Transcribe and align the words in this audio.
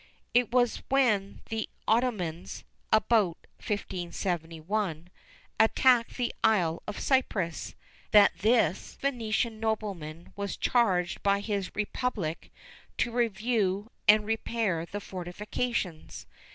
It 0.33 0.49
was 0.49 0.77
when 0.89 1.41
the 1.49 1.69
Ottomans 1.87 2.63
(about 2.91 3.37
1571) 3.61 5.09
attacked 5.59 6.17
the 6.17 6.33
Isle 6.43 6.81
of 6.87 6.99
Cyprus, 6.99 7.75
that 8.09 8.35
this 8.39 8.95
Venetian 8.95 9.59
nobleman 9.59 10.33
was 10.35 10.57
charged 10.57 11.21
by 11.21 11.39
his 11.39 11.69
republic 11.75 12.51
to 12.97 13.11
review 13.11 13.91
and 14.07 14.25
repair 14.25 14.87
the 14.87 14.99
fortifications. 15.01 16.25